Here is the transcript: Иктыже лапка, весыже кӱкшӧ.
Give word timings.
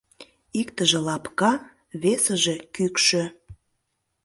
Иктыже 0.59 0.99
лапка, 1.07 1.51
весыже 2.01 2.55
кӱкшӧ. 2.75 3.23